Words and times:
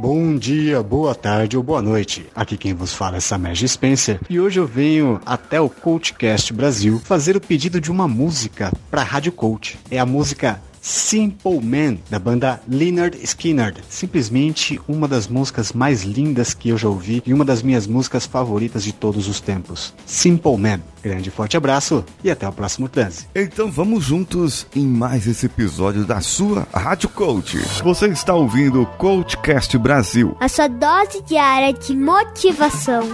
Bom 0.00 0.36
dia, 0.36 0.80
boa 0.80 1.12
tarde 1.12 1.56
ou 1.56 1.62
boa 1.62 1.82
noite. 1.82 2.24
Aqui 2.32 2.56
quem 2.56 2.72
vos 2.72 2.92
fala 2.94 3.16
é 3.16 3.20
Samer 3.20 3.56
Spencer 3.56 4.20
e 4.30 4.38
hoje 4.38 4.60
eu 4.60 4.64
venho 4.64 5.20
até 5.26 5.60
o 5.60 5.68
Coachcast 5.68 6.52
Brasil 6.52 7.00
fazer 7.00 7.36
o 7.36 7.40
pedido 7.40 7.80
de 7.80 7.90
uma 7.90 8.06
música 8.06 8.72
para 8.88 9.02
Rádio 9.02 9.32
Coach. 9.32 9.76
É 9.90 9.98
a 9.98 10.06
música 10.06 10.62
Simple 10.80 11.60
Man, 11.60 11.98
da 12.08 12.18
banda 12.18 12.60
Leonard 12.68 13.18
Skinner. 13.22 13.74
Simplesmente 13.88 14.80
uma 14.88 15.08
das 15.08 15.28
músicas 15.28 15.72
mais 15.72 16.02
lindas 16.02 16.54
que 16.54 16.68
eu 16.68 16.78
já 16.78 16.88
ouvi 16.88 17.22
e 17.26 17.32
uma 17.32 17.44
das 17.44 17.62
minhas 17.62 17.86
músicas 17.86 18.26
favoritas 18.26 18.84
de 18.84 18.92
todos 18.92 19.28
os 19.28 19.40
tempos. 19.40 19.94
Simple 20.06 20.56
Man. 20.56 20.80
Grande 21.02 21.30
forte 21.30 21.56
abraço 21.56 22.04
e 22.24 22.30
até 22.30 22.48
o 22.48 22.52
próximo 22.52 22.88
transe. 22.88 23.26
Então 23.34 23.70
vamos 23.70 24.04
juntos 24.04 24.66
em 24.74 24.86
mais 24.86 25.26
esse 25.26 25.46
episódio 25.46 26.04
da 26.04 26.20
sua 26.20 26.66
Rádio 26.72 27.08
Coach. 27.08 27.58
Você 27.82 28.08
está 28.08 28.34
ouvindo 28.34 28.82
o 28.82 28.86
Coachcast 28.86 29.78
Brasil. 29.78 30.36
A 30.40 30.48
sua 30.48 30.68
dose 30.68 31.22
diária 31.22 31.72
de 31.72 31.96
motivação. 31.96 33.08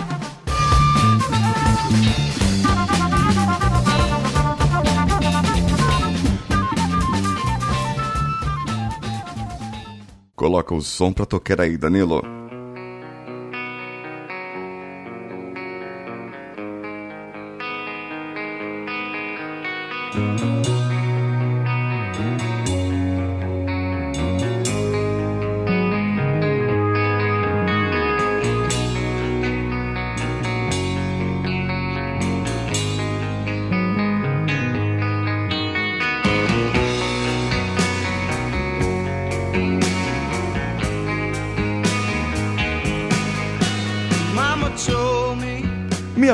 Coloca 10.45 10.75
o 10.75 10.83
som 10.83 11.11
pra 11.11 11.25
tocar 11.25 11.59
aí, 11.59 11.79
Danilo. 11.79 12.23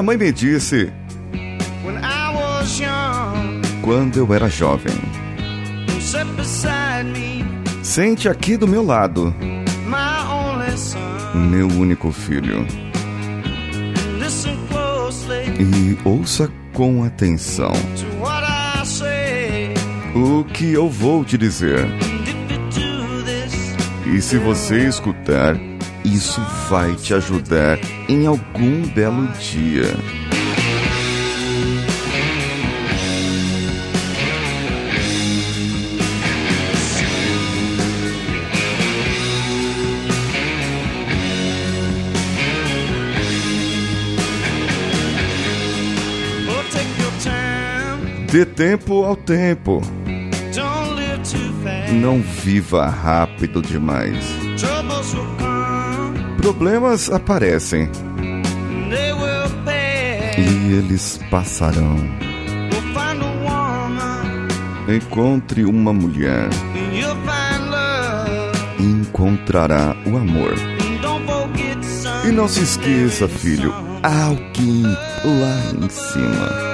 Minha 0.01 0.06
mãe 0.06 0.17
me 0.17 0.33
disse 0.33 0.91
quando 3.83 4.17
eu 4.17 4.33
era 4.33 4.48
jovem. 4.48 4.95
Sente 7.83 8.27
aqui 8.27 8.56
do 8.56 8.67
meu 8.67 8.83
lado, 8.83 9.34
meu 11.34 11.69
único 11.69 12.11
filho. 12.12 12.67
E 15.59 15.98
ouça 16.03 16.51
com 16.73 17.05
atenção 17.05 17.73
o 20.15 20.45
que 20.45 20.73
eu 20.73 20.89
vou 20.89 21.27
te 21.27 21.37
dizer. 21.37 21.87
E 24.06 24.23
se 24.23 24.39
você 24.39 24.89
escutar, 24.89 25.56
isso 26.05 26.41
vai 26.69 26.95
te 26.97 27.15
ajudar 27.15 27.79
em 28.09 28.27
algum 28.27 28.83
belo 28.89 29.27
dia. 29.39 29.95
Dê 48.31 48.47
tempo 48.47 49.05
ao 49.05 49.16
tempo. 49.16 49.83
Não 51.93 52.22
viva 52.22 52.87
rápido 52.87 53.60
demais. 53.60 54.25
Problemas 56.41 57.11
aparecem. 57.11 57.91
E 60.39 60.73
eles 60.73 61.21
passarão. 61.31 61.97
Encontre 64.89 65.67
uma 65.67 65.93
mulher. 65.93 66.49
E 68.78 68.83
encontrará 68.83 69.95
o 70.06 70.17
amor. 70.17 70.55
E 72.27 72.33
não 72.33 72.49
se 72.49 72.62
esqueça, 72.62 73.28
filho, 73.28 73.75
alguém 74.03 74.83
lá 74.83 75.84
em 75.84 75.89
cima. 75.91 76.71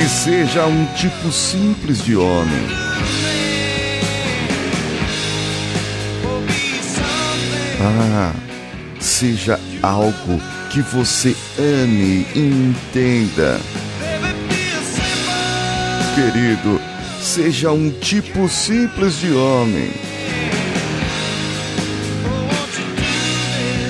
E 0.00 0.08
seja 0.08 0.64
um 0.64 0.86
tipo 0.94 1.32
simples 1.32 2.04
de 2.04 2.16
homem. 2.16 2.91
Ah, 7.84 8.32
seja 9.00 9.58
algo 9.82 10.40
que 10.70 10.80
você 10.82 11.34
ame 11.58 12.24
e 12.32 12.38
entenda. 12.38 13.60
Querido, 16.14 16.80
seja 17.20 17.72
um 17.72 17.90
tipo 17.90 18.48
simples 18.48 19.18
de 19.18 19.32
homem. 19.32 19.90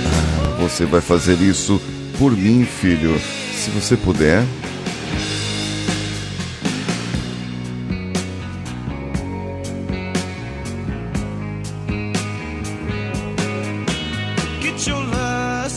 Ah, 0.06 0.56
você 0.58 0.86
vai 0.86 1.02
fazer 1.02 1.38
isso 1.42 1.78
por 2.18 2.34
mim, 2.34 2.64
filho, 2.64 3.20
se 3.54 3.68
você 3.70 3.94
puder. 3.94 4.42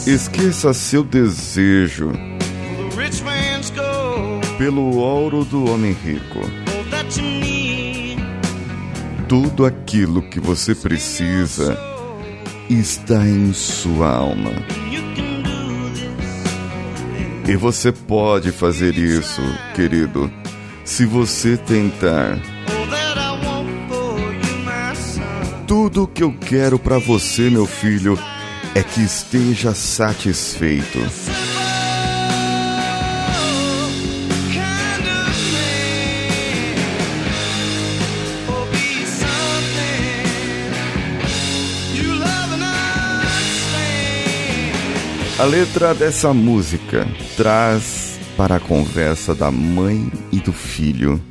Esqueça 0.05 0.71
seu 0.71 1.03
desejo 1.03 2.11
pelo 4.55 4.97
ouro 4.97 5.43
do 5.43 5.65
homem 5.67 5.93
rico. 5.93 6.39
Tudo 9.27 9.65
aquilo 9.65 10.21
que 10.21 10.39
você 10.39 10.75
precisa 10.75 11.75
está 12.69 13.25
em 13.27 13.51
sua 13.51 14.11
alma. 14.11 14.51
E 17.47 17.55
você 17.55 17.91
pode 17.91 18.51
fazer 18.51 18.95
isso, 18.95 19.41
querido, 19.73 20.31
se 20.83 21.03
você 21.03 21.57
tentar. 21.57 22.39
Tudo 25.65 26.03
o 26.03 26.07
que 26.07 26.21
eu 26.21 26.31
quero 26.31 26.77
para 26.77 26.99
você, 26.99 27.49
meu 27.49 27.65
filho, 27.65 28.15
é 28.75 28.83
que 28.83 29.01
esteja 29.01 29.73
satisfeito. 29.73 30.99
A 45.39 45.43
letra 45.45 45.93
dessa 45.93 46.33
música 46.33 47.07
traz 47.37 48.19
para 48.35 48.57
a 48.57 48.59
conversa 48.59 49.33
da 49.33 49.49
mãe 49.49 50.11
e 50.33 50.41
do 50.41 50.51
filho, 50.51 51.21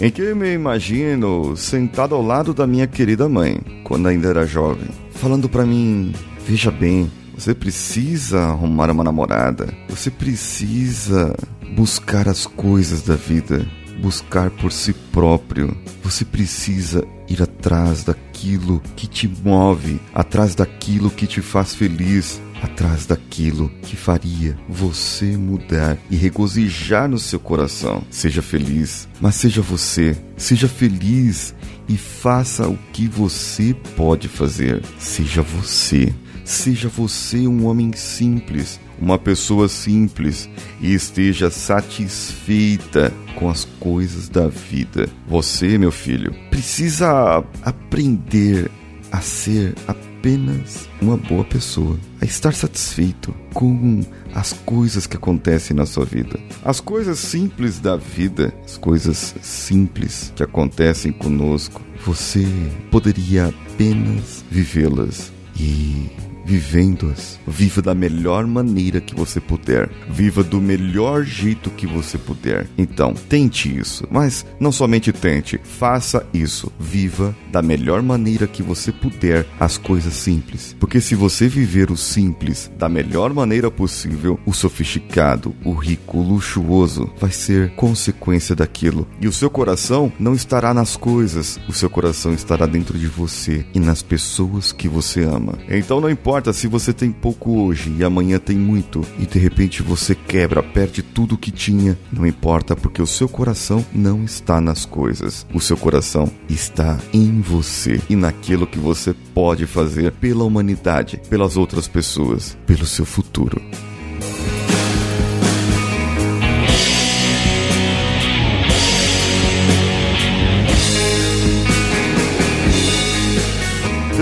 em 0.00 0.10
que 0.10 0.22
eu 0.22 0.34
me 0.34 0.54
imagino 0.54 1.54
sentado 1.54 2.14
ao 2.14 2.22
lado 2.22 2.54
da 2.54 2.66
minha 2.66 2.86
querida 2.86 3.28
mãe, 3.28 3.60
quando 3.84 4.08
ainda 4.08 4.28
era 4.28 4.46
jovem, 4.46 4.88
falando 5.12 5.50
para 5.50 5.66
mim 5.66 6.14
Veja 6.46 6.70
bem, 6.70 7.10
você 7.34 7.54
precisa 7.54 8.38
arrumar 8.38 8.90
uma 8.90 9.02
namorada. 9.02 9.74
Você 9.88 10.10
precisa 10.10 11.34
buscar 11.74 12.28
as 12.28 12.46
coisas 12.46 13.00
da 13.00 13.16
vida, 13.16 13.66
buscar 14.02 14.50
por 14.50 14.70
si 14.70 14.92
próprio. 14.92 15.74
Você 16.02 16.22
precisa 16.22 17.02
ir 17.30 17.42
atrás 17.42 18.04
daquilo 18.04 18.82
que 18.94 19.06
te 19.06 19.26
move, 19.26 19.98
atrás 20.14 20.54
daquilo 20.54 21.10
que 21.10 21.26
te 21.26 21.40
faz 21.40 21.74
feliz, 21.74 22.38
atrás 22.62 23.06
daquilo 23.06 23.70
que 23.82 23.96
faria 23.96 24.54
você 24.68 25.38
mudar 25.38 25.96
e 26.10 26.16
regozijar 26.16 27.08
no 27.08 27.18
seu 27.18 27.40
coração. 27.40 28.04
Seja 28.10 28.42
feliz, 28.42 29.08
mas 29.18 29.34
seja 29.36 29.62
você. 29.62 30.14
Seja 30.36 30.68
feliz 30.68 31.54
e 31.88 31.96
faça 31.96 32.68
o 32.68 32.78
que 32.92 33.08
você 33.08 33.74
pode 33.96 34.28
fazer. 34.28 34.82
Seja 34.98 35.40
você 35.40 36.12
seja 36.44 36.88
você 36.88 37.46
um 37.48 37.66
homem 37.66 37.92
simples, 37.94 38.78
uma 39.00 39.18
pessoa 39.18 39.68
simples 39.68 40.48
e 40.80 40.94
esteja 40.94 41.50
satisfeita 41.50 43.12
com 43.36 43.48
as 43.48 43.64
coisas 43.80 44.28
da 44.28 44.48
vida. 44.48 45.08
Você, 45.26 45.78
meu 45.78 45.90
filho, 45.90 46.34
precisa 46.50 47.42
aprender 47.62 48.70
a 49.10 49.20
ser 49.20 49.74
apenas 49.86 50.88
uma 51.00 51.16
boa 51.16 51.44
pessoa, 51.44 51.98
a 52.20 52.24
estar 52.24 52.52
satisfeito 52.54 53.34
com 53.52 54.00
as 54.34 54.52
coisas 54.52 55.06
que 55.06 55.16
acontecem 55.16 55.76
na 55.76 55.86
sua 55.86 56.04
vida. 56.04 56.38
As 56.64 56.80
coisas 56.80 57.18
simples 57.18 57.78
da 57.78 57.96
vida, 57.96 58.52
as 58.64 58.76
coisas 58.76 59.34
simples 59.42 60.32
que 60.34 60.42
acontecem 60.42 61.12
conosco, 61.12 61.80
você 62.04 62.46
poderia 62.90 63.46
apenas 63.46 64.44
vivê-las 64.50 65.32
e 65.58 66.10
vivendo-as. 66.44 67.38
Viva 67.46 67.80
da 67.80 67.94
melhor 67.94 68.46
maneira 68.46 69.00
que 69.00 69.14
você 69.14 69.40
puder. 69.40 69.88
Viva 70.08 70.42
do 70.42 70.60
melhor 70.60 71.24
jeito 71.24 71.70
que 71.70 71.86
você 71.86 72.18
puder. 72.18 72.66
Então, 72.76 73.14
tente 73.14 73.74
isso. 73.74 74.06
Mas 74.10 74.44
não 74.60 74.70
somente 74.70 75.12
tente, 75.12 75.60
faça 75.62 76.26
isso. 76.32 76.70
Viva 76.78 77.34
da 77.50 77.62
melhor 77.62 78.02
maneira 78.02 78.46
que 78.46 78.62
você 78.62 78.92
puder 78.92 79.46
as 79.58 79.78
coisas 79.78 80.14
simples. 80.14 80.76
Porque 80.78 81.00
se 81.00 81.14
você 81.14 81.48
viver 81.48 81.90
o 81.90 81.96
simples 81.96 82.70
da 82.78 82.88
melhor 82.88 83.32
maneira 83.32 83.70
possível, 83.70 84.38
o 84.44 84.52
sofisticado, 84.52 85.54
o 85.64 85.72
rico, 85.72 86.18
o 86.18 86.22
luxuoso 86.22 87.10
vai 87.18 87.30
ser 87.30 87.74
consequência 87.74 88.54
daquilo. 88.54 89.06
E 89.20 89.28
o 89.28 89.32
seu 89.32 89.48
coração 89.48 90.12
não 90.18 90.34
estará 90.34 90.74
nas 90.74 90.96
coisas, 90.96 91.58
o 91.68 91.72
seu 91.72 91.88
coração 91.88 92.32
estará 92.32 92.66
dentro 92.66 92.98
de 92.98 93.06
você 93.06 93.64
e 93.74 93.80
nas 93.80 94.02
pessoas 94.02 94.72
que 94.72 94.88
você 94.88 95.22
ama. 95.22 95.58
Então 95.68 96.00
não 96.00 96.10
importa 96.10 96.33
importa 96.34 96.52
se 96.52 96.66
você 96.66 96.92
tem 96.92 97.12
pouco 97.12 97.60
hoje 97.60 97.94
e 97.96 98.02
amanhã 98.02 98.40
tem 98.40 98.56
muito 98.56 99.02
e 99.20 99.24
de 99.24 99.38
repente 99.38 99.84
você 99.84 100.16
quebra, 100.16 100.64
perde 100.64 101.00
tudo 101.00 101.38
que 101.38 101.52
tinha. 101.52 101.96
Não 102.12 102.26
importa 102.26 102.74
porque 102.74 103.00
o 103.00 103.06
seu 103.06 103.28
coração 103.28 103.86
não 103.94 104.24
está 104.24 104.60
nas 104.60 104.84
coisas. 104.84 105.46
O 105.54 105.60
seu 105.60 105.76
coração 105.76 106.28
está 106.48 106.98
em 107.12 107.40
você 107.40 108.00
e 108.10 108.16
naquilo 108.16 108.66
que 108.66 108.80
você 108.80 109.14
pode 109.32 109.64
fazer 109.64 110.10
pela 110.10 110.42
humanidade, 110.42 111.20
pelas 111.30 111.56
outras 111.56 111.86
pessoas, 111.86 112.58
pelo 112.66 112.84
seu 112.84 113.06
futuro. 113.06 113.62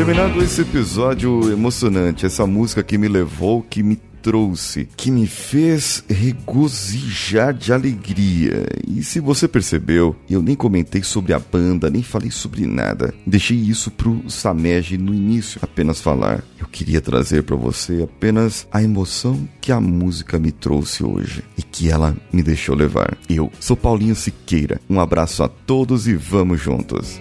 Terminando 0.04 0.42
esse 0.42 0.62
episódio 0.62 1.52
emocionante, 1.52 2.26
essa 2.26 2.44
música 2.44 2.82
que 2.82 2.98
me 2.98 3.06
levou, 3.06 3.62
que 3.62 3.84
me 3.84 3.94
trouxe, 4.20 4.88
que 4.96 5.12
me 5.12 5.28
fez 5.28 6.02
regozijar 6.08 7.54
de 7.54 7.72
alegria. 7.72 8.66
E 8.84 9.04
se 9.04 9.20
você 9.20 9.46
percebeu, 9.46 10.16
eu 10.28 10.42
nem 10.42 10.56
comentei 10.56 11.04
sobre 11.04 11.32
a 11.32 11.38
banda, 11.38 11.88
nem 11.88 12.02
falei 12.02 12.32
sobre 12.32 12.66
nada. 12.66 13.14
Deixei 13.24 13.56
isso 13.56 13.92
pro 13.92 14.28
Samej 14.28 14.98
no 14.98 15.14
início, 15.14 15.60
apenas 15.62 16.00
falar. 16.00 16.42
Eu 16.58 16.66
queria 16.66 17.00
trazer 17.00 17.44
para 17.44 17.54
você 17.54 18.02
apenas 18.02 18.66
a 18.72 18.82
emoção 18.82 19.48
que 19.60 19.70
a 19.70 19.80
música 19.80 20.36
me 20.36 20.50
trouxe 20.50 21.04
hoje 21.04 21.44
e 21.56 21.62
que 21.62 21.88
ela 21.88 22.16
me 22.32 22.42
deixou 22.42 22.74
levar. 22.74 23.16
Eu 23.30 23.52
sou 23.60 23.76
Paulinho 23.76 24.16
Siqueira. 24.16 24.80
Um 24.90 24.98
abraço 24.98 25.44
a 25.44 25.48
todos 25.48 26.08
e 26.08 26.14
vamos 26.14 26.60
juntos. 26.60 27.20